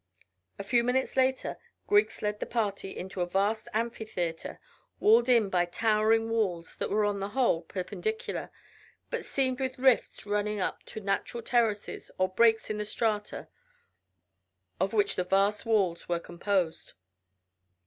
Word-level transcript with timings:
A 0.57 0.63
few 0.63 0.83
minutes 0.83 1.15
later 1.15 1.59
Griggs 1.85 2.23
led 2.23 2.39
the 2.39 2.47
party 2.47 2.97
into 2.97 3.21
a 3.21 3.27
vast 3.27 3.67
amphitheatre 3.71 4.59
walled 4.99 5.29
in 5.29 5.47
by 5.47 5.65
towering 5.65 6.27
walls 6.27 6.75
that 6.77 6.89
were 6.89 7.05
on 7.05 7.19
the 7.19 7.29
whole 7.37 7.61
perpendicular, 7.61 8.49
but 9.11 9.23
seamed 9.23 9.59
with 9.59 9.77
rifts 9.77 10.25
running 10.25 10.59
up 10.59 10.81
to 10.85 11.01
natural 11.01 11.43
terraces 11.43 12.09
or 12.17 12.29
breaks 12.29 12.71
in 12.71 12.79
the 12.79 12.83
strata 12.85 13.47
of 14.79 14.91
which 14.91 15.15
the 15.17 15.23
vast 15.23 15.67
walls 15.67 16.09
were 16.09 16.19
composed. 16.19 16.93